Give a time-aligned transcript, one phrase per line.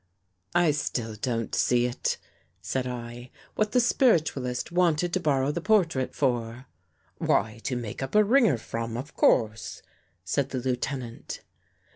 [0.55, 1.93] "I still don't see,"
[2.59, 6.65] said I," what the spiritualist wanted to borrow the portrait for.""
[7.19, 9.83] Why to make up a ringer from, of course,"
[10.23, 11.41] said the Lieutenant.